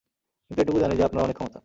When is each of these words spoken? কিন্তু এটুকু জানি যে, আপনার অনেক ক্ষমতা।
কিন্তু 0.51 0.61
এটুকু 0.61 0.79
জানি 0.79 0.93
যে, 0.95 1.03
আপনার 1.03 1.23
অনেক 1.23 1.35
ক্ষমতা। 1.35 1.59